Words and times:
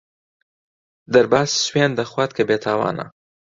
دەرباز 1.13 1.49
سوێند 1.65 1.93
دەخوات 1.99 2.31
کە 2.37 2.43
بێتاوانە. 2.49 3.05